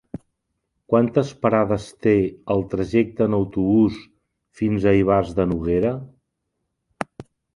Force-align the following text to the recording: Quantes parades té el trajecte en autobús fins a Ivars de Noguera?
Quantes 0.91 1.33
parades 1.45 1.83
té 2.05 2.13
el 2.55 2.63
trajecte 2.71 3.27
en 3.29 3.37
autobús 3.39 3.99
fins 4.61 4.87
a 4.93 4.97
Ivars 5.03 5.35
de 5.41 5.47
Noguera? 5.51 5.93